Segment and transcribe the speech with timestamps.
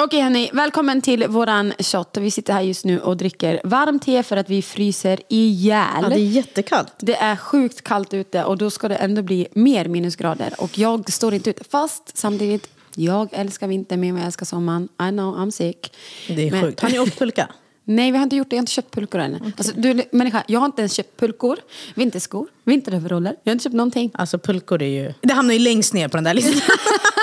[0.00, 2.16] Okej hörni, välkommen till våran shot.
[2.16, 6.02] Vi sitter här just nu och dricker varmt te för att vi fryser ihjäl.
[6.02, 6.92] Ja, det är jättekallt.
[6.98, 10.54] Det är sjukt kallt ute och då ska det ändå bli mer minusgrader.
[10.58, 11.58] Och jag står inte ut.
[11.70, 14.88] Fast samtidigt, jag älskar vintern mer än jag älskar sommaren.
[15.02, 15.92] I know, I'm sick.
[16.28, 16.80] Det är Men- sjukt.
[16.80, 17.48] Har ni åkt pulka?
[17.84, 18.56] Nej, vi har inte gjort det.
[18.56, 19.52] Jag har inte köpt pulkor än.
[19.56, 21.58] Alltså, du människa, jag har inte ens köpt pulkor,
[21.94, 23.36] vinterskor, vinteröveraller.
[23.42, 24.10] Jag har inte köpt någonting.
[24.14, 25.14] Alltså pulkor är ju...
[25.20, 26.76] Det hamnar ju längst ner på den där listan.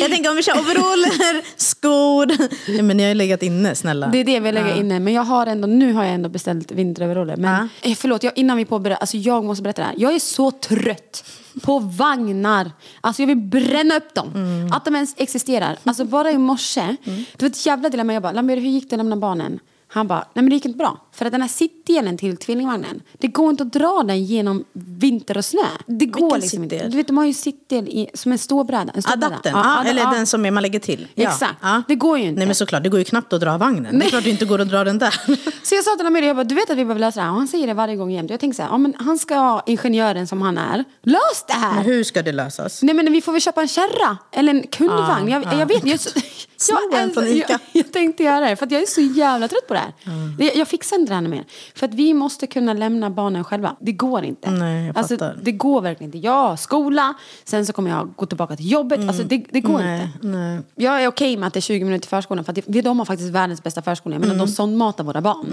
[0.00, 2.32] jag tänker om vi kör overaller, skor.
[2.76, 4.06] Ja, men ni har ju legat inne, snälla.
[4.06, 5.00] Det är det vi lägger inne.
[5.00, 7.36] Men jag har ändå, nu har jag ändå beställt vinteröveraller.
[7.36, 7.90] Men Ja.
[7.90, 9.94] eh, förlåt, jag, innan vi påbörjar, alltså jag måste berätta det här.
[9.98, 11.24] Jag är så trött
[11.62, 12.70] på vagnar.
[13.00, 14.32] Alltså jag vill bränna upp dem.
[14.34, 14.72] Mm.
[14.72, 15.78] Att de ens existerar.
[15.84, 16.96] Alltså bara i morse,
[17.36, 18.12] det var ett jävla dilemma.
[18.14, 19.58] Jag bara, hur gick det att lämna barnen?
[19.88, 21.05] Han bara, nej men det gick inte bra.
[21.16, 25.36] För att den här sittdelen till tvillingvagnen, det går inte att dra den genom vinter
[25.38, 25.60] och snö.
[25.86, 26.74] Det går Vilken liksom inte.
[26.76, 26.90] sittdel?
[26.90, 28.92] Du vet, de har ju sittdel i, som en ståbräda.
[28.94, 29.26] En ståbräda.
[29.26, 30.10] Adaptern, Ja, ad- eller ja.
[30.10, 31.06] den som man lägger till.
[31.14, 31.28] Ja.
[31.30, 31.54] Exakt.
[31.88, 32.38] Det går ju inte.
[32.38, 33.98] Nej men såklart, det går ju knappt att dra vagnen.
[33.98, 35.10] Det är klart det inte går att dra den där.
[35.66, 37.30] Så jag sa till honom, jag bara, du vet att vi behöver lösa det här.
[37.32, 38.30] Och han säger det varje gång jämt.
[38.30, 40.84] Jag tänker så här, ja, men han ska ha ingenjören som han är.
[41.02, 41.74] Lös det här!
[41.74, 42.82] Men hur ska det lösas?
[42.82, 45.28] Nej men vi får väl köpa en kärra eller en kundvagn.
[45.28, 46.10] jag, jag vet jag, så,
[46.56, 47.58] Snor jag, jag, Ica.
[47.72, 49.92] jag tänkte göra det för jag är så jävla trött på det här.
[50.38, 51.44] Det, jag fixar inte det här mer.
[51.74, 53.76] För att vi måste kunna lämna barnen själva.
[53.80, 54.50] Det går inte.
[54.50, 55.38] Nej, jag alltså, fattar.
[55.42, 56.26] det går verkligen inte.
[56.26, 59.00] Jag har skola, sen så kommer jag gå tillbaka till jobbet.
[59.00, 60.26] Alltså, det, det går Nej, inte.
[60.26, 60.60] nej.
[60.74, 63.04] Jag är okej med att det är 20 minuter till förskolan för att de har
[63.04, 64.14] faktiskt världens bästa förskola.
[64.14, 64.46] Jag menar, Mm.
[64.46, 65.46] de sondmatar våra barn.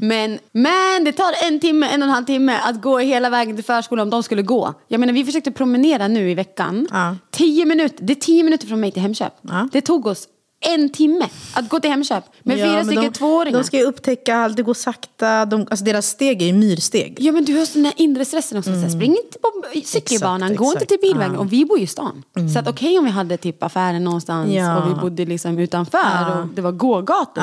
[0.00, 3.56] Men, men det tar en timme, en och en halv timme att gå hela vägen
[3.56, 4.74] till förskolan om de skulle gå.
[4.88, 6.88] Jag menar, vi försökte promenera nu i veckan.
[6.90, 7.16] Ja.
[7.30, 9.32] Tio minuter, det är tio minuter från mig till Hemköp.
[9.42, 9.68] Ja.
[9.72, 10.28] Det tog oss
[10.62, 13.58] en timme att gå till Hemköp med Ja, fyra stycken de, tvååringar.
[13.58, 15.44] De ska ju upptäcka allt, det går sakta.
[15.44, 17.16] De, alltså deras steg är ju myrsteg.
[17.20, 18.70] Ja men du har den här inre stressen också.
[18.70, 18.90] Mm.
[18.90, 19.48] Spring inte på
[19.84, 20.88] cykelbanan, Exakt, gå inte exakt.
[20.88, 21.34] till bilvägen.
[21.34, 21.40] Ja.
[21.40, 22.22] Och vi bor ju i stan.
[22.52, 24.76] Så att okej om vi hade typ affären någonstans Ja.
[24.82, 27.42] och vi bodde liksom utanför och det var gågator.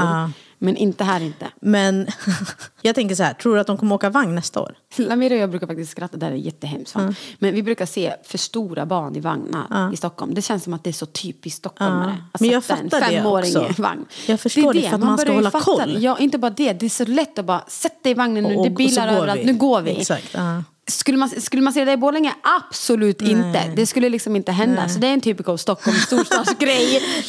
[0.62, 1.48] Men inte här inte.
[1.62, 2.08] Men
[2.82, 4.76] jag tänker så här, tror du att de kommer åka vagn nästa år?
[4.98, 6.96] Lamira och jag brukar faktiskt skratta, det här är jättehemskt.
[6.96, 7.14] va?
[7.40, 10.34] Men vi brukar se för stora barn i vagnar i Stockholm.
[10.34, 12.18] Det känns som att det är så typiskt stockholmare.
[12.20, 12.26] Ja.
[12.32, 13.82] Att Men jag fattar det också.
[13.82, 14.06] vagn.
[14.28, 15.94] Jag förstår det, för att man ska börjar ju hålla fatta koll.
[15.94, 16.00] det.
[16.00, 16.74] Ja, inte bara det.
[16.74, 18.56] Det är så lätt att bara sätta i vagnen nu.
[18.56, 19.46] Och- det är bilar överallt.
[19.46, 19.92] Nu går vi.
[19.92, 20.64] Exakt, ja.
[20.90, 22.34] Skulle man, skulle man se det i Borlänge?
[22.44, 23.64] Absolut inte.
[23.76, 24.90] Det skulle liksom inte hända.
[24.90, 27.04] Så det är en typisk av Stockholm storstadsgrej.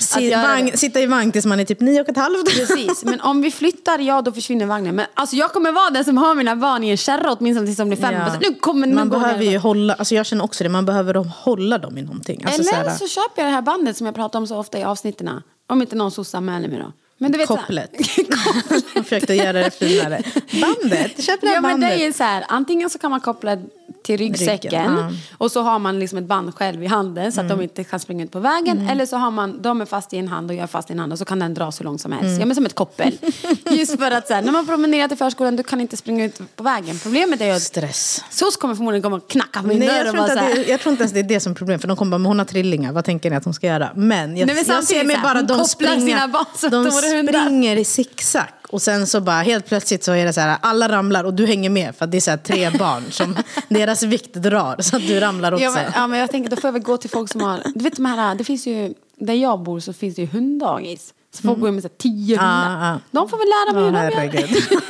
[0.70, 0.78] det.
[0.78, 2.44] sitta i vagn tills man är typ nio och ett halvt.
[2.44, 4.96] Precis, men om vi flyttar, ja då försvinner vagnen.
[4.96, 7.78] Men alltså jag kommer vara den som har mina barn i en kärra åtminstone tills
[7.78, 8.14] de blir fem.
[8.14, 8.20] Ja.
[8.20, 11.14] Alltså, nu kommer, nu man behöver ju hålla, alltså jag känner också det, man behöver
[11.14, 12.44] hålla dem i någonting.
[12.44, 14.56] Alltså Eller så här, så köper jag det här bandet som jag pratar om så
[14.56, 15.30] ofta i avsnitten.
[15.66, 16.92] Om inte någon soc-anmäler mig då.
[17.22, 17.90] Men du vet här- Kopplet.
[18.94, 20.22] Man försökte göra det finare.
[20.60, 22.00] Bandet, köp det här Ja men det bandet.
[22.00, 23.58] är så här, antingen så kan man koppla
[24.02, 25.10] till ryggsäcken Ryggen, ja.
[25.38, 28.00] och så har man liksom ett band själv i handen så att de inte kan
[28.00, 28.88] springa ut på vägen.
[28.88, 30.92] Eller så har man, de är fast i en hand och jag är fast i
[30.92, 32.40] en hand och så kan den dra så långt som helst.
[32.40, 33.18] Ja men som ett koppel.
[33.70, 36.56] Just för att så här, när man promenerar till förskolan du kan inte springa ut
[36.56, 36.98] på vägen.
[37.02, 38.24] Problemet är ju att Stress.
[38.30, 40.80] SOS kommer förmodligen komma och knacka på min Nej, dörr jag, tror inte det, jag
[40.80, 41.80] tror inte ens det är det som är problemet.
[41.80, 43.90] För de kommer bara, men hon har trillingar, vad tänker ni att hon ska göra?
[43.94, 48.59] Men jag, Nej, men jag ser mig bara de som de springer i zigzag.
[48.70, 51.46] Och sen så bara helt plötsligt så är det så här, alla ramlar och du
[51.46, 53.36] hänger med för att det är så här tre barn som
[53.68, 55.64] deras vikt drar så att du ramlar också.
[55.64, 57.60] Ja men, ja, men jag tänker då får jag väl gå till folk som har,
[57.74, 61.14] du vet de här, det finns ju, där jag bor så finns det ju hunddagis.
[61.32, 62.66] Så folk går med så här, tio hundar.
[62.76, 62.82] Mm.
[62.82, 63.00] ja.
[63.10, 64.82] De får väl lära mig Ja, hur de gör.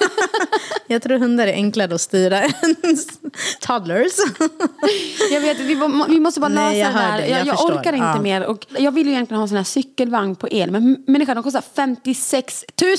[0.86, 2.76] jag tror hundar är enklare att styra än
[3.60, 4.12] toddlers.
[5.32, 5.74] Jag vet, vi,
[6.08, 7.20] vi måste bara lösa Nej, jag det här.
[7.20, 8.20] det, Jag, jag jag orkar inte Ja.
[8.20, 8.44] mer.
[8.46, 10.70] Och jag vill ju egentligen ha en sån här cykelvagn på el.
[10.70, 12.96] Men människan, de kostar 56 000.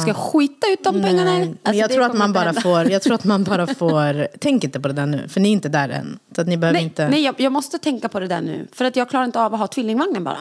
[0.00, 1.30] Ska jag skita ut de pengarna?
[1.62, 4.28] Alltså, jag, tror att man bara får, jag tror att man bara får...
[4.40, 6.18] Tänk inte på det där nu, för ni är inte där än.
[6.34, 7.08] Så att ni behöver Nej, inte...
[7.08, 8.68] nej jag, jag måste tänka på det där nu.
[8.72, 10.38] För att jag klarar inte av att ha tvillingvagnen bara.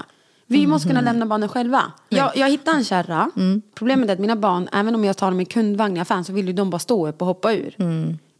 [0.47, 1.83] Vi måste kunna lämna barnen själva.
[2.09, 3.31] Jag, jag hittade en kärra.
[3.75, 6.33] Problemet är att mina barn, även om jag tar dem i kundvagn i affären så
[6.33, 7.75] vill ju de bara stå upp och hoppa ur.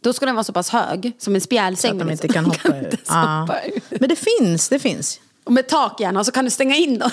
[0.00, 1.90] Då ska den vara så pass hög, som en så spjälsäng.
[1.92, 2.24] att de liksom.
[2.26, 2.84] inte kan hoppa ur.
[2.84, 3.40] inte Ja.
[3.40, 3.98] hoppa ur.
[4.00, 5.20] Men det finns, det finns.
[5.44, 7.10] Och med tak gärna, så kan du stänga in dem.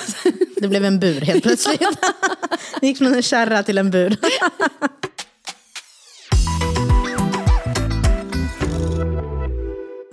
[0.58, 1.82] Det blev en bur helt plötsligt.
[2.82, 4.18] Det gick från en kärra till en bur.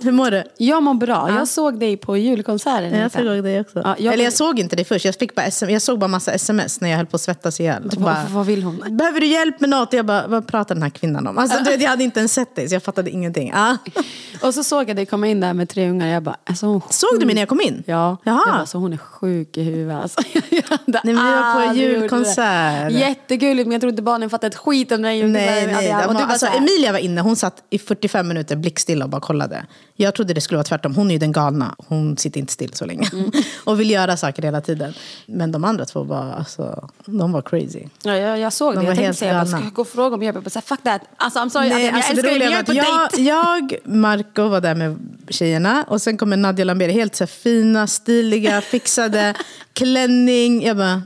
[0.09, 0.43] Hur mår du?
[0.57, 1.29] Jag mår bra.
[1.37, 2.95] Jag såg dig på julkonserten.
[2.99, 3.81] Jag såg dig också.
[3.85, 6.07] Ja, jag- Eller jag såg inte det först, jag, fick bara SM, jag såg bara
[6.07, 7.83] massa sms när jag höll på att svettas ihjäl.
[7.95, 8.83] Och bara, vad vill hon?
[8.97, 9.93] Behöver du hjälp med något?
[9.93, 11.37] Jag bara, vad pratar den här kvinnan om?
[11.37, 13.51] Alltså, du vet, jag hade inte ens sett dig så jag fattade ingenting.
[13.55, 13.75] Ah.
[14.41, 16.07] Och så såg jag dig komma in där med tre ungar.
[16.07, 17.83] Jag bara, alltså hon Såg du mig när jag kom in?
[17.85, 18.41] Ja, Jaha.
[18.45, 20.01] jag bara, så hon är sjuk i huvudet.
[20.03, 22.91] Alltså, jag hade Nej, men vi var på julkonsert.
[22.91, 25.67] Jättegulligt, men jag tror inte barnen fattade ett skit om den här julkonserten.
[25.73, 26.05] Nej, nej.
[26.05, 29.09] Och du var, bara alltså, Emilia var inne, hon satt i 45 minuter blickstilla och
[29.11, 29.65] bara kollade.
[30.01, 30.95] Jag trodde det skulle vara tvärtom.
[30.95, 31.75] Hon är ju den galna.
[31.77, 33.09] Hon sitter inte still så länge.
[33.13, 33.31] Mm.
[33.63, 34.93] och vill göra saker hela tiden.
[35.25, 37.83] Men de andra två var, alltså, de var crazy.
[38.03, 38.85] Ja, jag, jag såg De det.
[38.85, 40.37] Jag tänkte säga, ska jag gå och fråga om hjälp?
[40.53, 41.01] Jag fuck that.
[41.17, 43.29] Alltså, I'm sorry, Nej, alltså, jag det älskar dig, jag på jag, dejt.
[43.29, 44.97] jag, Marco var där med
[45.29, 49.33] tjejerna och sen kommer Nadja Lamberi, helt så fina, stiliga, fixade,
[49.73, 50.63] klänning.
[50.63, 50.89] Jag bara,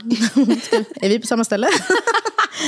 [1.00, 1.68] är vi på samma ställe?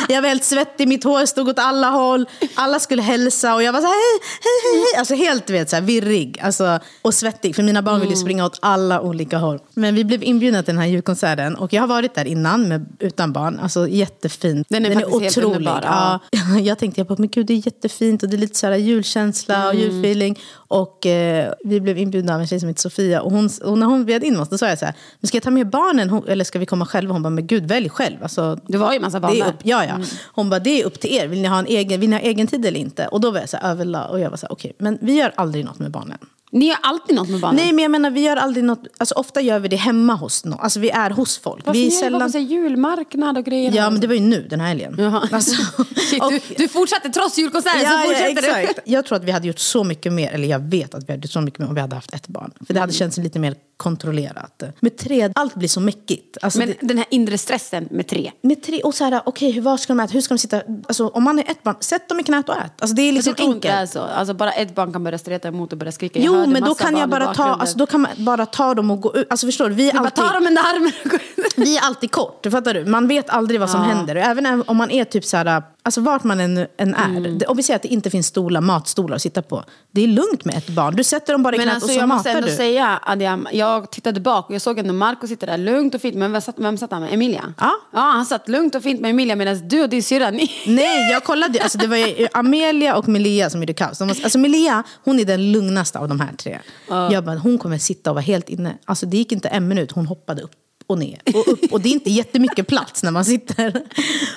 [0.08, 2.26] Jag var helt svettig, mitt hår stod åt alla håll.
[2.54, 4.98] Alla skulle hälsa och jag var så här, hej, hej, hej.
[4.98, 7.56] Alltså helt vet, så här, virrig alltså, och svettig.
[7.56, 9.58] För mina barn ville springa åt alla olika håll.
[9.74, 12.86] Men vi blev inbjudna till den här julkonserten och jag har varit där innan med,
[13.00, 13.58] utan barn.
[13.62, 14.66] Alltså jättefint.
[14.70, 16.20] Den är faktiskt helt underbar, Ja.
[16.62, 18.76] Jag tänkte, jag bara, men gud det är jättefint och det är lite så här
[18.76, 19.82] julkänsla och Mm.
[19.82, 20.38] julfeeling.
[20.68, 23.20] Och eh, vi blev inbjudna av en tjej som heter Sofia.
[23.22, 25.36] Och, hon, och när hon bjöd in oss, då sa jag så här, men ska
[25.36, 27.12] jag ta med barnen eller ska vi komma själva?
[27.12, 28.16] Hon bara, men gud välj själv.
[28.22, 29.54] Alltså, Det var ju en massa barn där.
[29.62, 29.94] ja, ja.
[30.32, 31.26] Hon bara, det är upp till er.
[31.26, 33.06] Vill ni ha en egen, vill ni ha egen tid eller inte?
[33.06, 34.10] Och då var jag så här, överlag.
[34.10, 36.18] Och jag var så här, okej, men vi gör aldrig något med barnen.
[36.50, 37.56] Ni gör alltid något med barnen.
[37.56, 40.44] Nej, men jag menar, vi gör aldrig något, alltså ofta gör vi det hemma hos
[40.44, 40.60] någon.
[40.60, 41.66] Alltså vi är hos folk.
[41.66, 42.32] Varför vi är ni sällan...
[42.32, 43.72] här julmarknad och grejer?
[43.72, 45.00] Ja, men det var ju nu, den här helgen.
[45.32, 45.62] Alltså,
[46.10, 48.80] Shit, och- du, du fortsatte trots julkonserten Ja, så ja, fortsätter exakt.
[48.86, 48.92] du.
[48.92, 51.22] Jag tror att vi hade gjort så mycket mer, eller jag vet att vi hade
[51.26, 52.52] gjort så mycket mer om vi hade haft ett barn.
[52.66, 54.62] För det hade känts lite mer kontrollerat.
[54.80, 56.36] Med tre, allt blir så mäckigt.
[56.42, 58.32] Alltså, Men det, den här inre stressen med tre.
[58.42, 60.12] med tre, och så här, okej, hur var ska de äta?
[60.12, 60.62] Hur ska de sitta?
[60.88, 62.72] Alltså, om man är ett barn, sätt dem i knät och ät.
[62.78, 63.92] Alltså, det är liksom inte det är enkelt.
[63.92, 64.00] så.
[64.00, 66.18] Alltså, bara ett barn kan börja streta emot och börja skrika.
[66.18, 68.90] Jag Jo, men då kan, jag bara ta, alltså, då kan man bara ta dem
[68.90, 69.26] och gå ut.
[69.30, 69.74] Alltså, förstår du?
[69.74, 71.52] Vi är, Du bara alltid, ta dem under armen och gå ut.
[71.56, 72.84] vi är alltid kort, fattar du?
[72.84, 74.16] Man vet aldrig vad som händer.
[74.16, 77.04] Och Även om man är typ så här, alltså vart man än, än är.
[77.16, 77.38] Mm.
[77.48, 79.64] Om vi säger att det inte finns stolar, matstolar att sitta på.
[79.90, 80.96] Det är lugnt med ett barn.
[80.96, 82.56] Du sätter dem bara i Men knät alltså, och så jag måste matar ändå du.
[82.56, 86.16] säga, Adiam, jag tittade bak och jag såg ändå Marco sitta där lugnt och fint.
[86.16, 87.14] Men vem satt, vem satt han med?
[87.14, 87.54] Emilia?
[87.58, 87.72] Ja.
[87.92, 88.00] ja.
[88.00, 90.50] Han satt lugnt och fint med Emilia medan du och din syrra, ni...
[90.66, 91.62] Nej, jag kollade.
[91.62, 93.98] Alltså, det var ju Amelia och Melia som gjorde kaos.
[93.98, 96.58] De var, alltså, Melia, hon är den lugnaste av de här tre.
[96.88, 98.78] Jag bara, hon kommer sitta och vara helt inne.
[98.84, 100.52] Alltså, det gick inte en minut, hon hoppade upp
[100.86, 101.72] och ner och upp.
[101.72, 103.82] Och det är inte jättemycket plats när man sitter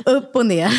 [0.06, 0.72] upp och ner.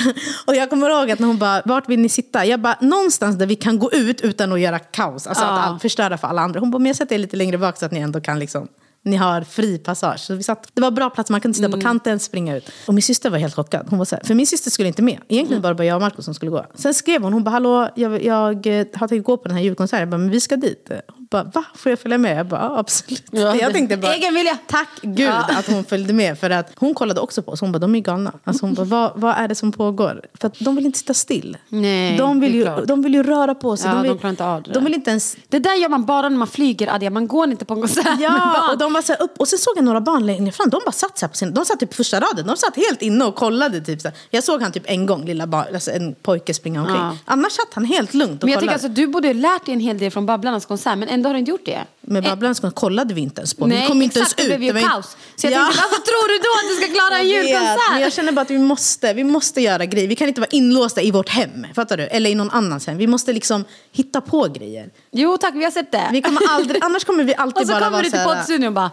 [0.47, 2.47] Och jag kommer ihåg att när hon bara, vart vill ni sitta?
[2.47, 5.27] Jag bara, någonstans där vi kan gå ut utan att göra kaos.
[5.27, 5.51] Alltså Ja.
[5.61, 6.61] att förstöra för alla andra.
[6.61, 8.69] Hon bara, men jag sätter er lite längre bak så att ni ändå kan liksom
[9.05, 10.21] ni har fri passage.
[10.21, 11.81] Så vi satt, det var bra plats, man kunde sitta Mm.
[11.81, 12.71] på kanten, springa ut.
[12.87, 13.87] Och min syster var helt chockad.
[13.91, 15.19] Hon var så här, för min syster skulle inte med.
[15.29, 15.63] Egentligen Mm.
[15.63, 16.67] var det bara jag och Marco som skulle gå.
[16.75, 19.65] Sen skrev hon, hon bara, hallå, jag, jag eh, har tänkt gå på den här
[19.65, 20.01] julkonserten.
[20.01, 20.91] Jag bara, men vi ska dit.
[21.31, 21.65] Bara, va?
[21.75, 22.39] Får jag följa med?
[22.39, 23.25] Jag bara, absolut.
[23.31, 24.59] Ja, jag tänkte bara, egen vilja.
[24.67, 25.45] tack gud Ja.
[25.59, 26.39] att hon följde med.
[26.39, 27.61] För att hon kollade också på oss.
[27.61, 28.33] Hon bara, de är galna.
[28.45, 30.23] Alltså hon bara, vad, vad är det som pågår?
[30.41, 31.57] För att de vill inte sitta still.
[31.69, 32.85] Nej, de, vill ju, klart.
[32.87, 33.89] de vill ju röra på sig.
[33.91, 34.73] Ja, de, vill, de klarar inte av det.
[34.73, 37.11] De vill inte ens Det där gör man bara när man flyger, Adia.
[37.11, 39.35] Man går inte på en konsert Ja, och de var så upp.
[39.41, 40.71] Och sen såg jag några barn längre fram.
[40.71, 42.47] De bara satt så på sin, De satt typ på första raden.
[42.47, 43.81] De satt helt inne och kollade.
[43.81, 44.17] Typ så här.
[44.31, 46.97] Jag såg han typ en gång, lilla barn, alltså en pojke springa omkring.
[46.97, 47.17] Ja.
[47.25, 48.87] Annars satt han helt lugnt och Men jag tycker kollade.
[48.87, 51.35] alltså, du borde ha lärt dig en hel del från Babblarnas konsert, men ändå har
[51.35, 51.85] du inte gjort det.
[52.01, 53.67] Men Babblarnas konsert kollade vi inte ens på.
[53.67, 54.51] Nej, vi kom inte ens exakt, ut.
[54.53, 55.17] det blev ju inte- kaos.
[55.37, 55.65] Så jag Ja.
[55.65, 57.91] tänkte, varför tror du då att du ska klara en julkonsert?
[57.93, 60.09] Men jag känner bara att vi måste, vi måste göra grejer.
[60.09, 61.67] Vi kan inte vara inlåsta i vårt hem.
[61.75, 62.03] Fattar du?
[62.03, 62.97] Eller i någon annans hem.
[62.99, 64.91] Vi måste liksom hitta på grejer.
[65.13, 66.09] Jo tack, vi har sett det.
[66.13, 68.67] Vi kommer aldrig, annars kommer vi alltid och så bara kommer vara du till poddstudion
[68.67, 68.91] och bara,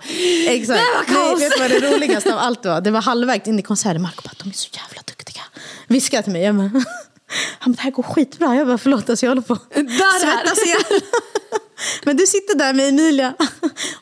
[0.47, 0.79] Exakt.
[0.79, 1.39] det var kaos.
[1.39, 2.81] Nej, vet du vad det roligaste av allt var?
[2.81, 4.01] Det var halvvägs in i konserten.
[4.01, 5.41] Marco bara, de är så jävla duktiga.
[5.87, 6.41] Viskade till mig.
[6.43, 6.71] Jag bara,
[7.59, 8.55] han bara, det här går skitbra.
[8.55, 9.61] Jag bara, förlåt, alltså jag håller på att
[10.21, 11.01] svettas ihjäl.
[12.05, 13.33] Men du sitter där med Emilia.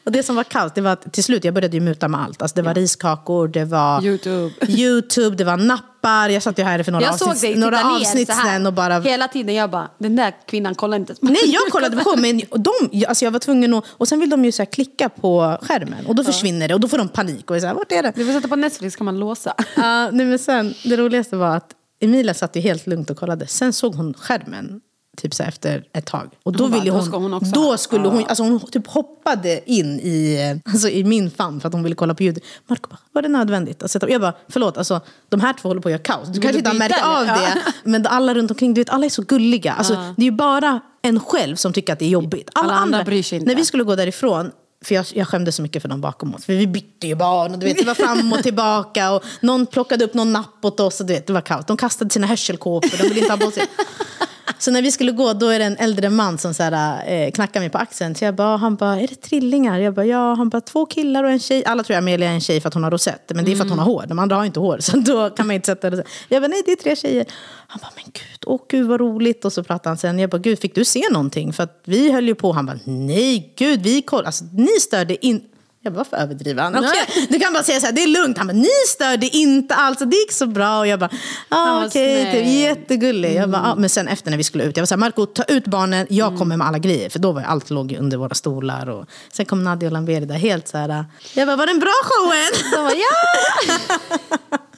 [0.04, 2.22] Och det som var kaos, det var att till slut, jag började ju muta med
[2.22, 2.42] allt.
[2.42, 4.52] Alltså det var riskakor, det var YouTube.
[4.68, 6.30] YouTube, det var nappar.
[6.30, 8.68] Jag satt ju här för några jag såg avsnitt, dig titta några ner avsnitt sen
[8.68, 9.00] och bara...
[9.00, 13.06] Hela tiden jag bara, den där kvinnan kollar inte Nej, jag kollade på men de,
[13.08, 13.86] alltså jag var tvungen att...
[13.90, 16.88] Och sen vill de ju så klicka på skärmen och då försvinner det och då
[16.88, 18.12] får de panik och är så här, vart är det?
[18.16, 19.54] Du får sätta på Netflix kan man låsa.
[19.76, 23.48] Ja, nej, men sen, det roligaste var att Emilia satt ju helt lugnt och kollade.
[23.48, 24.82] Sen såg hon skärmen
[25.16, 26.30] typ så efter ett tag.
[26.44, 28.88] Och då, Hon bara, ville då hon, ska hon då skulle hon, alltså hon typ
[28.88, 32.40] hoppade in i, alltså i min famn för att hon ville kolla på ljud.
[32.68, 35.88] Marco bara, var det nödvändigt sätta Jag bara, förlåt, alltså, de här två håller på
[35.88, 36.28] att göra kaos.
[36.28, 37.62] Du kanske inte har märkt av det.
[37.84, 39.74] Men alla runt omkring, du vet, alla är så gulliga.
[39.74, 42.50] Alltså, Det är ju bara en själv som tycker att det är jobbigt.
[42.54, 43.48] Alla andra bryr sig inte.
[43.48, 44.52] När vi skulle gå därifrån,
[44.86, 46.46] för jag, jag skämde så mycket för dem bakom oss.
[46.46, 49.12] För vi bytte ju barn och du vet, det var fram och tillbaka.
[49.12, 51.66] Och någon plockade upp någon napp åt oss och du vet, det var kaos.
[51.66, 53.64] De kastade sina hörselkåpor, de ville inte ha på sig.
[54.60, 57.32] Så när vi skulle gå, då är det en äldre man som så här, eh,
[57.32, 58.16] knackar mig på axeln.
[58.16, 59.80] Så jag bara, han bara, är det trillingar?
[59.80, 60.34] Jag bara, ja.
[60.34, 61.66] Han bara, två killar och en tjej.
[61.66, 63.32] Alla tror Amelia är en tjej för att hon har rosett.
[63.36, 64.06] Men det är för att hon har hår.
[64.08, 64.78] De andra har inte hår.
[64.82, 66.04] Så då kan man inte sätta det.
[66.30, 67.26] Jag bara, nej det är tre tjejer.
[67.68, 69.46] Han bara, men gud, åh gud vad roligt.
[69.46, 70.20] Och så pratade han sen.
[70.20, 71.54] Jag bara, gud fick du se någonting?
[71.54, 72.52] För att vi höll ju på.
[72.52, 74.28] Han bara, nej gud, vi kollade.
[74.28, 75.42] Alltså, ni störde in.
[75.86, 76.76] Jag bara, varför överdriver han?
[76.76, 77.28] Okay.
[77.30, 78.38] Du kan bara säga så här, det är lugnt.
[78.38, 80.80] Han bara, ni störde inte alls, det gick så bra.
[80.80, 81.10] Och jag bara,
[81.50, 83.30] ah, okej, okay, typ, jättegullig.
[83.30, 83.42] Mm.
[83.42, 83.76] Jag bara, ah.
[83.76, 86.08] Men sen efter när vi skulle ut, jag var så här, Marco ta ut barnen,
[86.10, 86.40] jag mm.
[86.40, 87.10] kommer med alla grejer.
[87.10, 88.90] För då var allt låg under våra stolar.
[88.90, 91.80] Och sen kom Nadia och Lamberi där helt så här, jag bara, var det en
[91.80, 92.72] bra showen?
[92.72, 94.58] De bara, ja!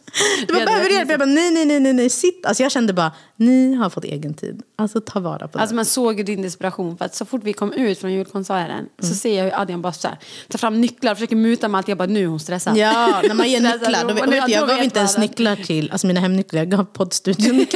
[0.48, 1.10] Du bara, behöver hjälp?
[1.10, 2.46] Jag bara, nej, nej, nej, nej, nej, sitt.
[2.46, 4.62] Alltså jag kände bara, ni har fått egen tid.
[4.76, 5.62] Alltså ta vara på det.
[5.62, 6.98] Alltså man såg din desperation.
[6.98, 8.90] För att så fort vi kom ut från julkonserten mm.
[9.00, 11.78] så ser jag hur Adrian bara så här, tar fram nycklar och försöker muta med
[11.78, 11.88] allt.
[11.88, 12.78] Jag bara, nu är hon stressad.
[12.78, 14.08] Ja, när man ger nycklar.
[14.08, 17.66] Då, vet, jag, jag gav inte ens nycklar till, alltså mina hemnycklar, jag gav poddstudion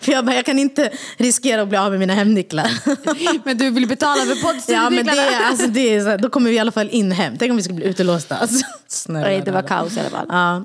[0.00, 2.70] För jag bara, jag kan inte riskera att bli av med mina hemnycklar.
[3.44, 5.22] men du vill betala för poddstudionycklarna?
[5.22, 7.36] Ja, men det, alltså, det är så, då kommer vi i alla fall in hem.
[7.38, 8.36] Tänk om vi skulle bli utelåsta.
[8.36, 10.26] Alltså, snälla, det var kaos i alla fall.
[10.28, 10.64] Ja.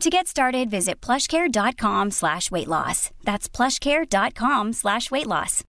[0.00, 3.10] To get started, visit plushcare.com slash weight loss.
[3.24, 5.64] That's plushcare.com slash weight loss.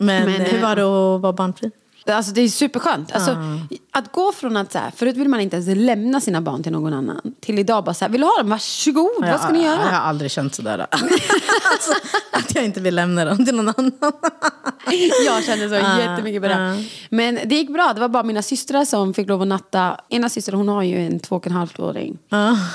[0.00, 1.70] Men, Men hur var det att vara barnfri?
[2.06, 3.12] Alltså det är superskönt.
[3.12, 3.62] Alltså, uh.
[3.92, 6.72] Att gå från att så här, förut vill man inte ens lämna sina barn till
[6.72, 7.34] någon annan.
[7.40, 8.50] Till idag bara så här, vill du ha dem?
[8.50, 9.80] Varsågod, ja, vad ska ni göra?
[9.80, 10.78] Jag har aldrig känt sådär.
[10.90, 11.92] alltså,
[12.32, 13.92] att jag inte vill lämna dem till någon annan.
[15.26, 16.54] jag kände så uh, jättemycket på det.
[16.54, 16.80] Uh.
[17.10, 17.92] Men det gick bra.
[17.94, 20.00] Det var bara mina systrar som fick lov att natta.
[20.08, 22.18] Ena systern hon har ju en två och en halvt åring.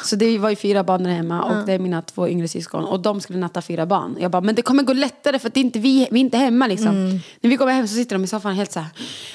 [0.04, 2.86] Så det var ju fyra barn där hemma och det är mina två yngre syskon.
[2.86, 4.18] Och de skulle natta fyra barn.
[4.20, 6.22] Jag bara, men det kommer gå lättare för att det är inte vi, vi är
[6.22, 6.88] inte hemma liksom.
[6.88, 7.20] Mm.
[7.42, 8.90] När vi kommer hem så sitter de i soffan helt så här,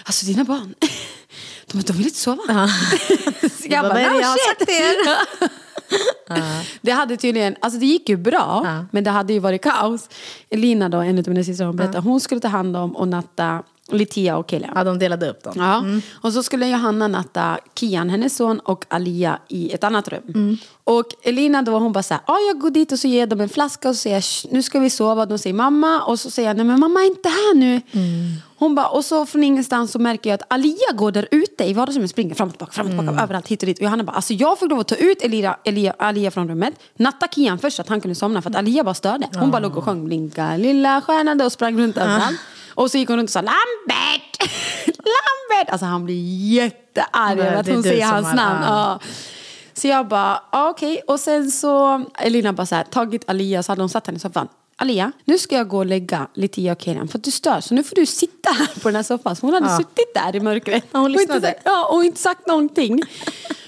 [0.04, 0.75] alltså dina barn.
[1.73, 2.42] De, de vill inte sova.
[3.68, 5.67] Jag bara, jag har sagt er.
[6.30, 6.61] Uh.
[6.83, 8.85] Det hade tydligen, alltså det gick ju bra, uh.
[8.90, 10.09] men det hade ju varit kaos.
[10.50, 12.04] Elina då, en av mina systrar, hon berättade, uh.
[12.04, 14.73] hon skulle ta hand om och natta Litia och Killian.
[14.75, 15.52] Ja, de delade upp dem.
[15.57, 15.78] Ja.
[15.78, 16.02] Mm.
[16.14, 20.23] Och så skulle Johanna natta Kian, hennes son, och Alia i ett annat rum.
[20.28, 20.57] Mm.
[20.85, 23.40] Och Elina då, hon bara så här, ah, jag går dit och så ger dem
[23.40, 25.26] en flaska och säger nu ska vi sova.
[25.26, 27.80] De säger mamma och så säger jag, nej men mamma är inte här nu.
[27.92, 28.35] Mm.
[28.58, 31.72] Hon bara, och så från ingenstans så märker jag att Alia går där ute i
[31.72, 33.24] vardagsrummet, springer fram och tillbaka, fram och tillbaka, mm.
[33.24, 33.78] överallt, hit och dit.
[33.78, 36.74] Och Johanna bara, alltså jag fick lov att ta ut Elia, Elia, Alia från rummet,
[36.96, 39.28] natta Kian först så att han kunde somna för att Alia bara störde.
[39.34, 42.40] Hon bara låg och sjöng blinka lilla stjärna och sprang runt överallt.
[42.74, 44.38] Och så gick hon runt och sa Lambert!
[44.86, 45.72] Lambert!
[45.72, 48.64] Alltså han blir jättearg över att hon säger hans namn.
[48.64, 49.00] Ja.
[49.74, 50.92] Så jag bara, okej.
[50.92, 51.02] Okay.
[51.06, 54.20] Och sen så, Elina bara så här, tagit Alia så hade hon satt henne i
[54.20, 54.48] soffan.
[54.80, 57.61] Alia, nu ska jag gå och lägga Litia och Keran för att du stör.
[57.61, 59.37] Så nu får du sitta här på den här soffan.
[59.37, 59.76] Så hon hade ja.
[59.76, 60.85] suttit där i mörkret.
[60.92, 61.40] Ja, hon lyssnade.
[61.40, 63.02] Och inte, ja, och inte sagt någonting.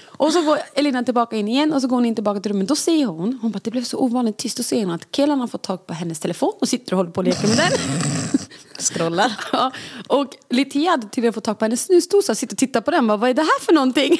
[0.05, 2.67] Och så går Elina tillbaka in igen och så går hon in tillbaka till rummet.
[2.67, 4.57] Då ser hon, hon bara det blev så ovanligt tyst.
[4.57, 7.11] Då ser hon att killarna har fått tag på hennes telefon och sitter och håller
[7.11, 7.71] på och leker med den.
[8.79, 9.31] Scrollar.
[9.51, 9.71] Ja,
[10.07, 13.07] och Litia hade tydligen fått tag på hennes snusdosa och sitter och tittar på den.
[13.07, 14.17] Bara, vad är det här för någonting?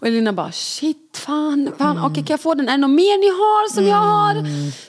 [0.00, 1.96] Och Elina bara shit, fan, fan.
[1.96, 2.04] Mm.
[2.04, 2.68] okej kan jag få den?
[2.68, 3.90] Är det något mer ni har som mm.
[3.90, 4.34] jag har?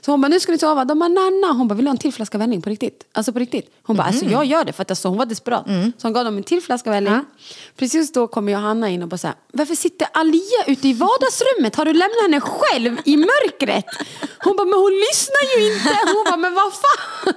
[0.05, 0.85] Så hon bara, nu ska ni sova.
[0.85, 1.47] De bara, nanna.
[1.53, 3.03] Hon bara, vill du ha en till flaska välling på riktigt?
[3.11, 3.71] Alltså på riktigt.
[3.83, 5.67] Hon bara, alltså jag gör det för att alltså, hon var desperat.
[5.67, 5.93] Mm.
[5.97, 7.13] Så hon gav dem en till flaska välling.
[7.13, 7.25] Ja.
[7.77, 11.75] Precis då kommer Johanna in och bara så här, varför sitter Alia ute i vardagsrummet?
[11.75, 13.85] Har du lämnat henne själv i mörkret?
[14.43, 15.99] Hon bara, men hon lyssnar ju inte.
[16.15, 17.33] Hon bara, men vad fan?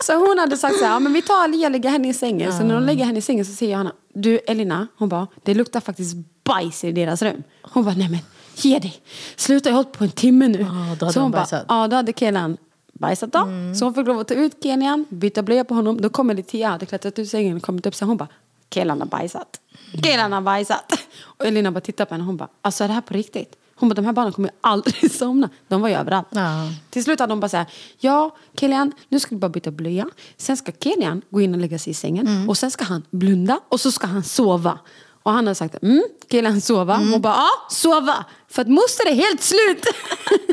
[0.00, 2.14] Så hon hade sagt så här, ja, men vi tar Alia och lägger henne i
[2.14, 2.52] sängen.
[2.52, 5.54] Så när de lägger henne i sängen så säger Johanna, du Elina, hon bara, det
[5.54, 7.42] luktar faktiskt bajs i deras rum.
[7.72, 8.20] Hon bara, nej men
[8.56, 9.02] ge dig.
[9.36, 10.62] Sluta, jag har hållit på en timme nu.
[10.62, 12.56] Oh, då hade så hon bara, ja då hade killen
[12.92, 13.38] bajsat då.
[13.38, 13.74] Mm.
[13.74, 16.00] Så hon fick lov att ta ut Kenian, byta blöja på honom.
[16.00, 18.28] Då kommer Litia, hade klättrat ut sängen och kommit upp så hon bara,
[18.68, 19.60] killen har bajsat.
[20.02, 20.92] Killen har bajsat.
[21.38, 23.56] Och Elina bara tittar på henne och hon bara, alltså är det här på riktigt?
[23.74, 25.48] Hon bara, de här barnen kommer aldrig somna.
[25.68, 26.26] De var ju överallt.
[26.30, 26.68] Ja.
[26.90, 27.66] Till slut hade de bara så här,
[28.00, 30.08] ja Kilian, nu ska vi bara byta blöja.
[30.36, 32.26] Sen ska Kilian gå in och lägga sig i sängen.
[32.26, 32.48] Mm.
[32.48, 34.78] Och sen ska han blunda och så ska han sova.
[35.22, 36.94] Och han hade sagt, mm, Kilian sova.
[36.94, 37.12] Mm.
[37.12, 38.24] Hon bara, ja sova.
[38.50, 39.86] För att moster är helt slut.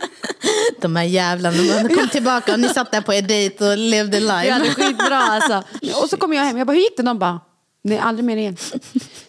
[0.82, 4.20] De här jävlarna, de kom tillbaka och ni satt där på er dejt och levde
[4.20, 4.42] live.
[4.44, 5.64] Vi hade skitbra alltså.
[6.02, 7.04] Och så kom jag hem, jag bara, hur gick det?
[7.04, 7.40] De bara,
[7.82, 8.58] nej aldrig mer igen.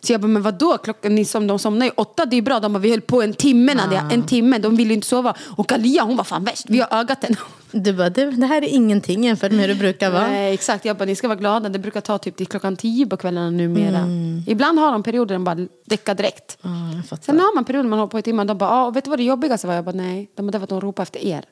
[0.00, 2.60] Så jag bara, men vadå, klockan, ni som, de somnade ju åtta, det är bra.
[2.60, 4.58] De bara, vi höll på en timme Nadia, en timme.
[4.58, 5.34] De ville ju inte sova.
[5.56, 7.36] Och Alia hon var fan värst, vi har ögat henne.
[7.72, 10.26] Du bara, det, det här är ingenting jämfört med hur det brukar vara.
[10.26, 10.84] Nej, exakt.
[10.84, 11.68] Jag bara, ni ska vara glada.
[11.68, 14.04] Det brukar ta typ till klockan tio på kvällarna numera.
[14.46, 16.58] Ibland har de perioder där de bara däckar direkt.
[17.08, 17.24] Fattar.
[17.24, 18.44] Sen har man perioder man håller på i timmar.
[18.44, 19.74] De bara, ah, vet du vad det jobbigaste var?
[19.74, 20.30] Jag bara, nej.
[20.36, 21.44] De bara, det var att de ropade efter er.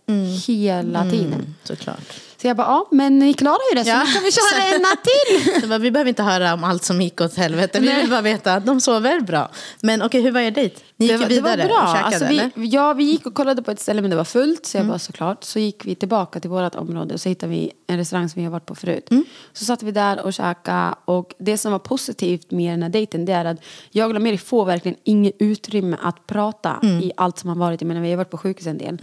[0.47, 1.55] Hela tiden.
[1.65, 2.21] Såklart.
[2.43, 3.85] Så jag bara, ja men ni klarar ju det.
[3.85, 4.05] Så Ja.
[4.05, 5.61] nu kan vi köra en natt till.
[5.63, 7.81] Så bara, vi behöver inte höra om allt som gick åt helvete.
[7.81, 8.01] Vi Nej.
[8.01, 9.51] vill bara veta att de sover bra.
[9.83, 10.77] Men okej, hur var er dejt?
[10.97, 11.83] Ni gick det, var- vidare det var bra.
[11.83, 12.51] och käkade, Alltså, eller?
[12.55, 14.67] vi, ja, vi gick och kollade på ett ställe men det var fullt.
[14.67, 14.89] Så jag Mm.
[14.91, 15.45] bara såklart.
[15.45, 18.45] Så gick vi tillbaka till vårt område och så hittade vi en restaurang som vi
[18.45, 19.11] har varit på förut.
[19.11, 19.25] Mm.
[19.53, 20.95] Så satt vi där och käkade.
[21.05, 23.57] Och det som var positivt med den här dejten det är att
[23.91, 26.99] jag och Lameri får verkligen inget utrymme att prata Mm.
[27.03, 27.81] i allt som har varit.
[27.81, 28.99] Jag menar, vi har varit på sjukhus en del.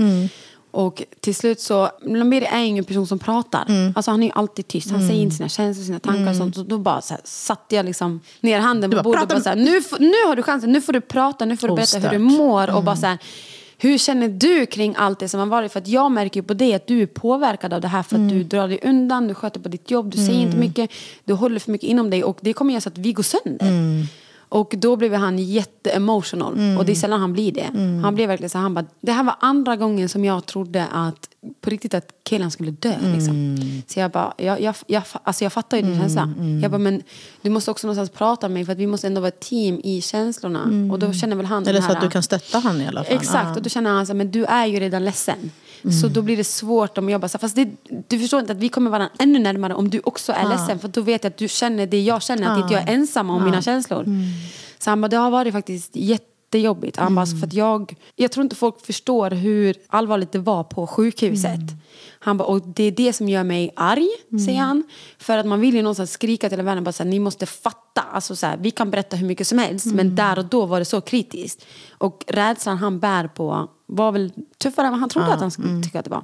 [0.76, 3.66] Och till slut så, Lameri är ingen person som pratar.
[3.68, 3.94] Mm.
[3.96, 4.92] Alltså han är ju alltid tyst.
[4.92, 6.56] Han säger inte sina känslor, sina tankar och sånt.
[6.56, 9.44] Så då bara så här, satte jag liksom ner handen på bordet och "Prata bara
[9.44, 12.00] så här, nu, nu har du chansen, nu får du prata, nu får du berätta
[12.00, 12.76] hur du mår.
[12.76, 13.18] Och bara så här,
[13.78, 15.72] hur känner du kring allt det som har varit?
[15.72, 18.16] För att jag märker ju på dig att du är påverkad av det här för
[18.16, 20.90] att du drar dig undan, du sköter på ditt jobb, du säger inte mycket,
[21.24, 23.68] du håller för mycket inom dig och det kommer göra så att vi går sönder.
[24.50, 26.78] Och då blev han jätte-emotional.
[26.78, 27.70] Och det är sällan han blir det.
[28.04, 31.30] Han blev verkligen så han bara, det här var andra gången som jag trodde att
[31.62, 32.94] på riktigt att killen skulle dö.
[33.14, 33.58] Liksom.
[33.88, 36.34] Så jag bara, jag, jag, jag, alltså jag fattar ju din känsla.
[36.62, 37.02] Jag bara, men
[37.42, 39.82] du måste också någonstans prata med mig för att vi måste ändå vara ett team
[39.84, 40.92] i känslorna.
[40.92, 43.04] Och då känner väl han Eller så här, att du kan stötta han i alla
[43.04, 43.16] fall.
[43.16, 45.52] Exakt, och då känner han så här, men du är ju redan ledsen.
[45.86, 46.02] Mm.
[46.02, 47.70] Så då blir det svårt om jag bara, fast det,
[48.08, 50.80] du förstår inte att vi kommer varandra ännu närmare om du också är ledsen.
[50.80, 53.30] För då vet jag att du känner det jag känner, att inte jag är ensam
[53.30, 54.04] om mina känslor.
[54.04, 54.24] Mm.
[54.80, 56.98] Så han bara, det har varit faktiskt jättejobbigt.
[56.98, 60.88] Han bara, för att jag, jag tror inte folk förstår hur allvarligt det var på
[60.88, 61.56] sjukhuset.
[61.56, 61.78] Mm.
[62.20, 64.08] Han bara, och det är det som gör mig arg,
[64.46, 64.84] säger han.
[65.18, 67.80] För att man vill ju någonstans skrika till världen, bara så här, ni måste fatta.
[68.02, 69.96] Alltså, så här, vi kan berätta hur mycket som helst, Mm.
[69.98, 71.66] men där och då var det så kritiskt.
[71.98, 75.70] Och rädslan han bär på var väl tuffare än vad han trodde att han skulle
[75.70, 75.84] mm.
[75.84, 76.24] tycka att det var.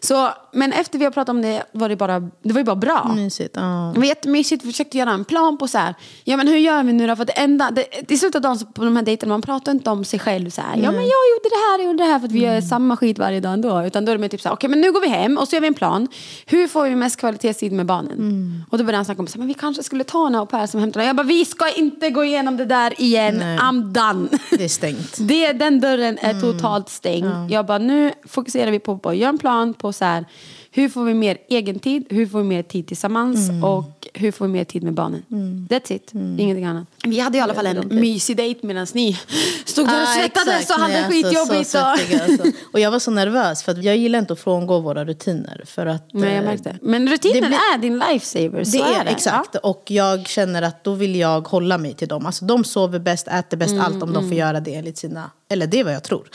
[0.00, 2.76] Så, men efter vi har pratat om det var det, bara, det var ju bara
[2.76, 3.12] bra.
[3.16, 3.56] Mysigt.
[3.56, 3.90] Ja.
[3.94, 6.82] Det var jättemysigt, vi försökte göra en plan på så här, ja men hur gör
[6.82, 7.16] vi nu då?
[7.16, 9.72] För det enda, det, i slutet av dagen så på de här dejterna, man pratar
[9.72, 12.10] inte om sig själv så här, ja men jag gjorde det här, jag gjorde det
[12.10, 13.82] här för att vi gör samma skit varje dag ändå.
[13.82, 15.48] Utan då är det mer typ så här, okej men nu går vi hem och
[15.48, 16.08] så gör vi en plan.
[16.46, 18.64] Hur får vi mest kvalitetstid med barnen?
[18.70, 20.46] Och då började han snacka om, så här, men vi kanske skulle ta en au
[20.46, 21.00] pair som hämtar.
[21.12, 23.58] Jag bara, vi ska inte gå igenom det där igen, Nej.
[23.58, 24.28] I'm done.
[24.50, 25.16] Det är stängt.
[25.28, 26.40] Det, den dörren är Mm.
[26.42, 27.30] totalt stängd.
[27.50, 30.24] Jag bara, nu fokuserar vi på att göra en plan på så här,
[30.70, 33.64] hur får vi mer egen tid, hur får vi mer tid tillsammans Mm.
[33.64, 35.22] och hur får vi mer tid med barnen.
[35.70, 36.86] That's it, ingenting annat.
[37.04, 39.18] Vi hade i alla fall en mysig dejt medan ni
[39.64, 41.70] stod där och Ja, svettades och hade Nej, alltså, skitjobbigt.
[41.70, 41.84] så och...
[41.86, 42.44] alltså.
[42.72, 45.62] Och jag var så nervös för att jag gillar inte att frångå våra rutiner.
[45.66, 46.76] För att, Nej, jag eh, märkte.
[46.82, 49.10] Men rutinen blir- är din lifesaver, så Det är, är det.
[49.10, 49.56] exakt.
[49.56, 52.26] Och jag känner att då vill jag hålla mig till dem.
[52.26, 55.30] Alltså de sover bäst, äter bäst, Mm, allt om de får göra det enligt sina...
[55.48, 56.28] Eller det är vad jag tror.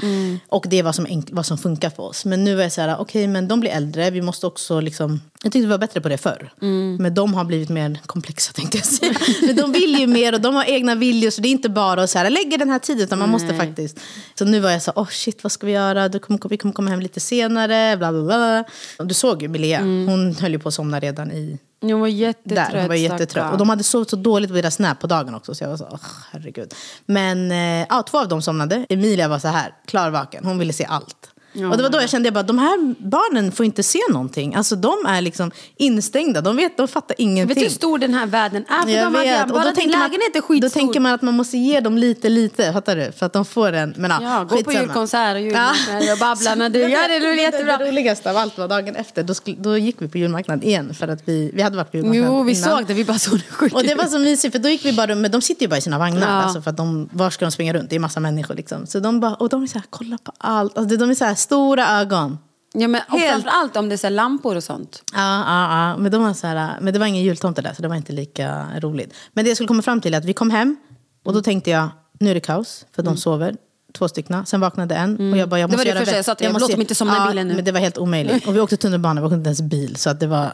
[0.49, 2.25] Och det är vad som, vad som funkar för oss.
[2.25, 5.21] Men nu är jag så här, okej men de blir äldre, vi måste också liksom...
[5.43, 6.54] Jag tyckte vi var bättre på det förr.
[6.62, 6.95] Mm.
[6.95, 9.13] Men de har blivit mer komplexa tänkte jag säga.
[9.41, 12.04] men de vill ju mer och de har egna viljor så det är inte bara
[12.04, 14.00] att så här, lägga den här tiden utan man måste faktiskt...
[14.39, 16.10] Så nu var jag så oh shit vad ska vi göra?
[16.10, 18.63] Du kommer, vi kommer komma hem lite senare, bla bla bla.
[19.00, 22.08] Och du såg ju Milea, hon höll ju på att somna redan i Jag var
[22.08, 22.71] jättetrött.
[22.71, 22.80] där.
[22.80, 23.52] Hon var jättetrött.
[23.52, 25.56] Och de hade sovit så dåligt på deras snap på dagen också.
[25.56, 26.00] Så jag var så, åh,
[26.32, 26.73] herregud.
[27.06, 28.86] Men eh, ja, två av dem somnade.
[28.89, 30.45] Emilia var så här, klarvaken.
[30.45, 31.30] Hon ville se allt.
[31.65, 34.56] Och det var då jag kände att de här barnen får inte se någonting.
[34.56, 36.41] Alltså de är liksom instängda.
[36.41, 37.48] De, vet, de fattar ingenting.
[37.48, 39.06] Vet du hur stor den här världen är för Jag?
[39.08, 39.24] Adrian?
[39.24, 39.43] vet.
[39.43, 40.80] Och Bara då din tänker, man, lägenhet är då skitstor.
[40.80, 42.74] tänker man att man måste ge dem lite, lite.
[42.74, 43.12] Fattar du?
[43.12, 43.93] För att de får en...
[43.98, 47.13] Men, ja, Ja, gå på julkonsert och julmarknad och babbla när du gör det.
[47.13, 47.78] Det blir jättebra.
[47.78, 49.24] Det roligaste av allt var dagen efter.
[49.24, 50.93] Då, skulle, då gick vi på julmarknad igen.
[50.93, 52.78] För att vi, vi hade varit på julmarknad Jo, vi innan.
[52.78, 52.93] såg det.
[52.93, 55.15] Vi bara såg det sjukt Och det var så mysigt för då gick vi bara
[55.15, 56.22] men de sitter ju bara i sina vagnar.
[56.22, 56.28] Ja.
[56.28, 57.89] Alltså för att de, var ska de springa runt?
[57.89, 58.88] Det är massa människor liksom.
[58.88, 60.78] Så de bara, och de är så här, kolla på allt.
[60.78, 62.38] Alltså de är så här, stora ögon.
[62.73, 65.03] Ja, men, och Helt- framförallt om det är så här lampor och sånt.
[65.13, 65.97] Ja, ja, ja.
[65.97, 68.13] Men, de var så här, men det var ingen jultomte där så det var inte
[68.13, 69.13] lika roligt.
[69.33, 70.75] Men det jag skulle komma fram till är att vi kom hem
[71.25, 73.55] och då tänkte jag, nu är det kaos för de sover.
[73.93, 74.45] Två stycken.
[74.45, 75.32] Sen vaknade en.
[75.34, 75.71] Och jag bara, jag Mm.
[75.71, 77.13] Det måste var det göra första jag sa till dig, måste- låt dem inte somna
[77.13, 77.54] i ja, bilen nu.
[77.56, 78.47] Men det var helt omöjligt.
[78.47, 79.95] Och vi åkte tunnelbana, vi åkte inte ens bil.
[79.95, 80.52] Så att det var...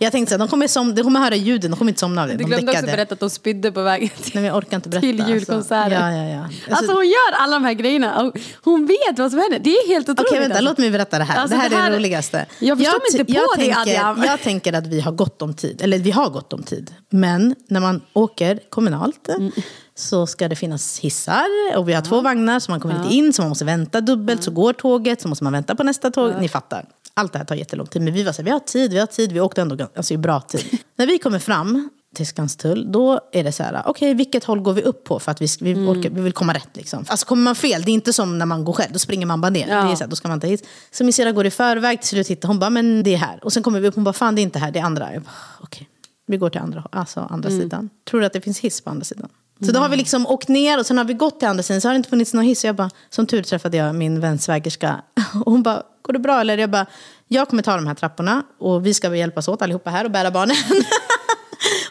[0.00, 2.22] jag tänkte så här, de kommer, som, de kommer höra ljuden, de kommer inte somna
[2.22, 2.34] av det.
[2.34, 2.92] Du De glömde också däckade.
[2.96, 5.00] berätta att de spydde på vägen till, Nej, jag orkar inte berätta.
[5.00, 5.82] till julkonserten.
[5.82, 5.94] Alltså.
[5.94, 6.42] Ja, ja, ja.
[6.42, 8.32] Alltså, Alltså, hon gör alla de här grejerna.
[8.64, 9.58] Hon vet vad som händer.
[9.58, 10.28] Det är helt otroligt.
[10.30, 10.70] Okej, vänta, alltså.
[10.70, 11.38] låt mig berätta det här.
[11.40, 12.46] Alltså, det här det här- är det roligaste.
[12.58, 14.22] Jag förstår mig ty- inte på tänker, Adrian.
[14.26, 15.82] Jag tänker att vi har gott om tid.
[15.82, 16.90] Eller vi har gott om tid.
[17.10, 19.52] Men när man åker kommunalt Mm.
[19.94, 21.46] Så ska det finnas hissar.
[21.76, 23.32] Och vi har två vagnar så man kommer inte in.
[23.32, 24.42] Så man måste vänta dubbelt.
[24.44, 26.32] Så går tåget så måste man vänta på nästa tåg.
[26.40, 26.88] Ni fattar.
[27.14, 28.02] Allt det här tar jättelång tid.
[28.02, 29.32] Men vi var så här, vi har tid, vi har tid.
[29.32, 30.64] Vi åkte ändå alltså, i bra tid.
[30.96, 34.72] när vi kommer fram till Skanstull, då är det så här, okej vilket håll går
[34.72, 35.88] vi upp på för att vi, vi, Mm.
[35.88, 37.04] orkar, vi vill komma rätt liksom.
[37.08, 39.40] Alltså kommer man fel, det är inte som när man går själv, då springer man
[39.40, 39.68] bara ner.
[39.68, 39.82] Ja.
[39.84, 40.60] Det är så här, då ska man ta hiss.
[40.90, 43.44] Så min syrra går i förväg, till slut hittar hon bara, men det är här.
[43.44, 45.12] Och sen kommer vi upp, hon bara, fan det är inte här, det är andra.
[45.12, 45.88] Jag bara, okej.
[46.26, 47.60] Vi går till andra, alltså andra Mm.
[47.62, 47.90] sidan.
[48.10, 49.28] Tror du att det finns hiss på andra sidan?
[49.66, 51.80] Så då har vi liksom åkt ner och sen har vi gått till andra sidan
[51.80, 52.60] så har det inte funnits någon hiss.
[52.60, 55.02] Så jag bara, som tur träffade jag min vän svägerska.
[55.44, 56.58] Och hon bara, går det bra eller?
[56.58, 56.86] Jag bara,
[57.28, 60.30] jag kommer ta de här trapporna och vi ska hjälpas åt allihopa här och bära
[60.30, 60.56] barnen.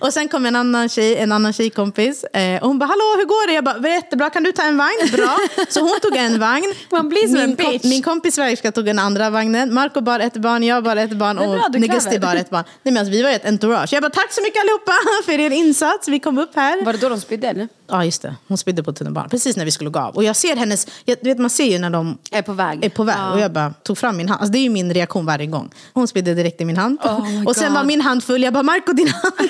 [0.01, 3.25] Och sen kom en annan, tjej, en annan tjejkompis eh, och hon bara “Hallå, hur
[3.25, 5.37] går det?” Jag bara “Jättebra, kan du ta en vagn?” Bra.
[5.69, 6.73] Så hon tog en vagn.
[6.91, 7.83] Man blir som min, en bitch.
[7.83, 9.73] min kompis svägerska tog den andra vagnen.
[9.73, 12.63] Marco bar ett barn, jag bar ett barn och Negusti bar ett barn.
[12.83, 13.93] Nej, men alltså, vi var ett entourage.
[13.93, 14.93] Jag bara “Tack så mycket allihopa
[15.25, 16.85] för er insats, vi kom upp här”.
[16.85, 17.67] Var det då de spydde?
[17.91, 18.35] Ja, just det.
[18.47, 20.15] Hon spydde på tunnelbanan precis när vi skulle gå av.
[20.15, 22.85] Och jag ser hennes, jag, du vet man ser ju när de Är på väg.
[22.85, 23.15] är på väg.
[23.17, 23.31] Ja.
[23.31, 24.41] Och jag bara tog fram min hand.
[24.41, 25.69] Alltså, det är ju min reaktion varje gång.
[25.93, 26.97] Hon spydde direkt i min hand.
[27.03, 28.43] Oh och sen var min hand full.
[28.43, 29.49] Jag bara, Marco din hand.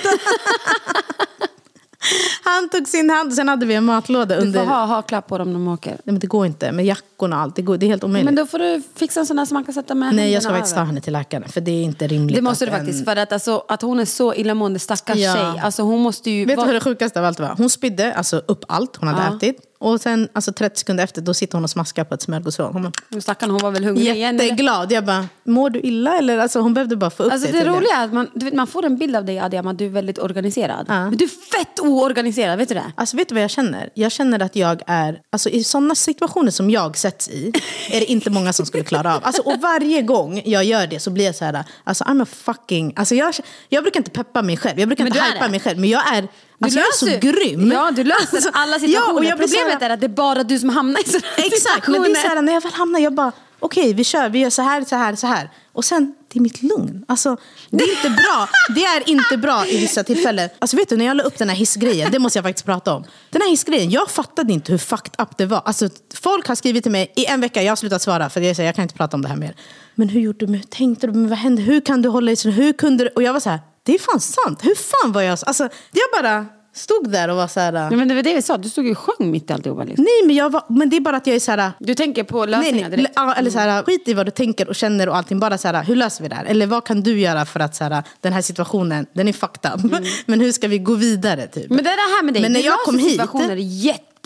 [2.60, 4.60] Han tog sin hand och sen hade vi en matlåda Du under.
[4.64, 5.90] får ha haklapp på dem när de åker.
[5.90, 6.72] Nej, men det går inte.
[6.72, 7.56] Med jackorna och allt.
[7.56, 8.24] Det, går, det är helt omöjligt.
[8.24, 10.42] Men då får du fixa en sån där som man kan sätta med Nej, jag
[10.42, 10.86] ska faktiskt ta över.
[10.86, 11.48] henne till läkaren.
[11.48, 12.36] För det är inte rimligt.
[12.36, 12.98] Det måste du faktiskt.
[12.98, 15.34] en- För att, alltså, att hon är så illamående stackars Ja.
[15.34, 15.60] tjej.
[15.64, 16.44] Alltså, hon måste ju...
[16.44, 17.54] Vet du vad det sjukaste av allt var?
[17.58, 19.36] Hon spydde alltså, upp allt hon hade Ja.
[19.36, 19.56] ätit.
[19.82, 22.72] Och sen alltså, 30 sekunder efter då sitter hon och smaskar på ett smörgåsroll.
[22.72, 24.34] Hon bara, Stackarn, hon var väl hungrig igen.
[24.34, 24.44] eller?
[24.44, 24.92] Jätteglad.
[24.92, 26.18] Jag bara, mår du illa?
[26.18, 27.58] Eller, alltså, hon behövde bara få upp Alltså det.
[27.58, 29.84] det roliga är att man, vet, man får en bild av dig Adiam att du
[29.86, 30.86] är väldigt organiserad.
[30.88, 31.00] Ja.
[31.04, 32.92] Men du är fett oorganiserad, vet du det?
[32.94, 33.90] Alltså vet du vad jag känner?
[33.94, 37.52] Jag känner att jag är, alltså i sådana situationer som jag sätts i,
[37.90, 39.20] är det inte många som skulle klara av.
[39.24, 42.26] Alltså, och varje gång jag gör det så blir jag så här, alltså I'm a
[42.26, 43.34] fucking, alltså jag,
[43.68, 46.16] jag brukar inte peppa mig själv, jag brukar Men inte hypa mig själv, men jag
[46.16, 46.28] är,
[46.62, 47.20] Du alltså jag är så löser-
[47.50, 47.72] grym.
[47.72, 49.20] Ja, du löser Alltså, alla ja, situationer.
[49.20, 51.46] blir så här- Problemet är att det är bara du som hamnar i sådana här
[51.46, 54.28] Exakt, men det är så här, när jag väl hamnar, jag bara, okej vi kör,
[54.28, 55.50] vi gör så här, så här, så här.
[55.72, 57.04] Och sen, det är mitt lugn.
[57.08, 57.36] Alltså,
[57.70, 58.48] det är inte bra.
[58.74, 60.48] Det är inte bra i vissa tillfällen.
[60.58, 62.94] Alltså vet du, när jag la upp den här hissgrejen, det måste jag faktiskt prata
[62.94, 63.04] om.
[63.30, 65.62] Den här hissgrejen, jag fattade inte hur fucked up det var.
[65.64, 68.56] Alltså, folk har skrivit till mig i en vecka, jag har slutat svara för jag
[68.56, 69.54] säger jag kan inte prata om det här mer.
[69.94, 70.52] Men hur gjorde du?
[70.52, 71.12] Hur tänkte du?
[71.12, 71.62] Men vad hände?
[71.62, 72.48] Hur kan du hålla dig så?
[72.48, 73.10] Hur kunde du?
[73.10, 74.58] Och jag var så här, det är fan sant.
[74.64, 75.46] Hur fan var jag så?
[75.46, 77.72] Alltså, jag bara stod där och var så här...
[77.72, 79.84] Nej, men det var det vi sa, du stod ju och sjöng mitt i alltihopa.
[79.84, 80.04] Liksom.
[80.04, 81.72] Nej, men, jag var, men det är bara att jag är så här...
[81.78, 83.12] Du tänker på Nej, lösningar nej, direkt.
[83.16, 85.40] ja, eller så här, skit i vad du tänker och känner och allting.
[85.40, 86.44] Bara så här, hur löser vi det här?
[86.44, 89.72] Eller vad kan du göra för att så här, den här situationen, den är fucked
[89.74, 90.04] up.
[90.26, 91.46] Men hur ska vi gå vidare?
[91.46, 91.70] Typ?
[91.70, 93.56] Men det är det här med dig, Men när jag kom hit- situationer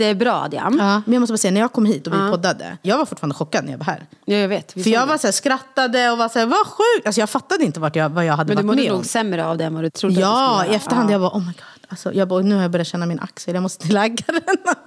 [0.04, 0.76] jättebra Adiam.
[0.78, 3.04] Ja, men jag måste bara säga, när jag kom hit och vi poddade, jag var
[3.06, 4.06] fortfarande chockad när jag var här.
[4.24, 4.72] Ja, jag vet.
[4.72, 5.06] För jag det.
[5.06, 7.06] var så här, skrattade och var så här, vad sjukt.
[7.06, 8.96] Alltså, jag fattade inte vart jag, vad jag hade Men du varit mådde med om.
[8.96, 11.12] nog sämre av det än vad du trodde du Ja, i efterhand Ja.
[11.12, 11.87] jag bara, oh my god.
[11.88, 14.40] Alltså, jag bara, nu har jag börjat känna min axel, jag måste till läkaren.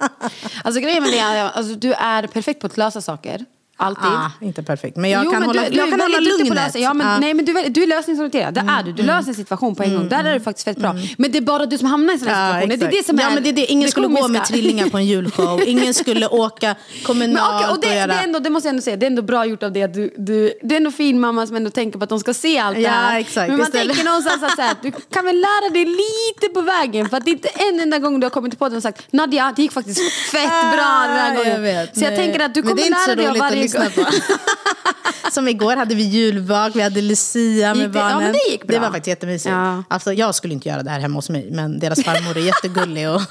[0.63, 3.45] Alltså grejen med det är alltså, du är perfekt på att lösa saker.
[3.81, 4.05] Alltid.
[4.05, 6.19] ah, inte perfekt, men jag jo, kan men hålla, du, du jag är kan hålla
[6.19, 6.75] lugnet.
[6.75, 7.07] Ja, men.
[7.07, 8.53] Mm, nej, men du, du är lösningsorienterad.
[8.53, 8.91] Det är du.
[8.91, 10.09] Du löser en situation på en gång.
[10.09, 10.95] Där är du faktiskt fett bra.
[11.17, 12.77] Men det är bara du som hamnar i sådana Ja, situationer.
[12.77, 13.65] Det är det som är ja, men det är det.
[13.65, 14.31] Ingen det skulle gå komiska.
[14.39, 15.61] med trillingar på en julshow.
[15.65, 18.07] Ingen skulle åka Men, kommunalt okej, och det, och göra...
[18.07, 19.83] det, är ändå, det måste jag ändå säga, det är ändå bra gjort av det
[19.83, 22.33] att du, du, du är ändå fin mamma som ändå tänker på att de ska
[22.33, 23.19] se allt det Ja, här.
[23.19, 23.49] exakt.
[23.49, 26.61] Men man Istället- tänker någonstans att så här, du kan väl lära dig lite på
[26.61, 27.09] vägen.
[27.09, 29.13] För att det är inte en enda gång du har kommit på det och sagt
[29.13, 31.51] Nadja, det gick faktiskt fett bra den här Ah, gången.
[31.51, 32.17] jag vet, så jag nej.
[32.19, 34.11] tänker att du Men kommer det lära dig av varje lyssna på.
[35.31, 38.23] Som igår hade vi julbak, vi hade Lucia med det- ja, barnen.
[38.23, 38.79] men det gick bra.
[38.79, 39.51] var faktiskt jättemysigt.
[39.51, 39.83] Ja.
[39.87, 43.09] Alltså, jag skulle inte göra det här hemma hos mig, men deras farmor är jättegullig
[43.09, 43.21] och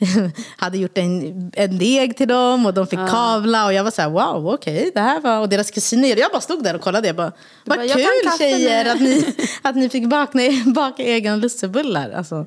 [0.56, 4.02] hade gjort en, en deg till dem och de fick kavla och jag var så
[4.02, 5.38] här, wow, okej, det här var...
[5.40, 7.32] Och deras kusiner, jag bara stod där och kollade, jag bara,
[7.64, 12.10] vad bara, kul tjejer nu." att ni, att ni fick baka, baka egna lussebullar.
[12.10, 12.46] Alltså.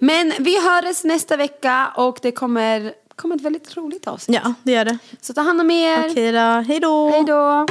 [0.00, 4.40] Men vi hörs nästa vecka och det kommer, kommer ett väldigt roligt avsnitt.
[4.44, 4.98] Ja, det gör det.
[5.20, 6.10] Så ta hand om er.
[6.10, 7.10] Okej då, hej då.
[7.10, 7.66] Hej då.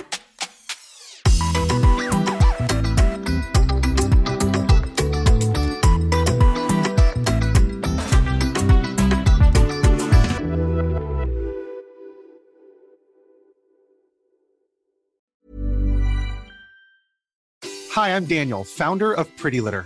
[17.96, 19.86] Hi, I'm Daniel, founder of Pretty Litter.